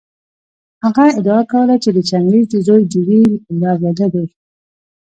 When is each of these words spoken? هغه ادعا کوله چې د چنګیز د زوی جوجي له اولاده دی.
هغه 0.83 1.05
ادعا 1.19 1.39
کوله 1.51 1.75
چې 1.83 1.89
د 1.93 1.99
چنګیز 2.09 2.45
د 2.49 2.55
زوی 2.67 2.83
جوجي 2.91 3.21
له 3.61 3.67
اولاده 3.75 4.07
دی. 4.13 4.25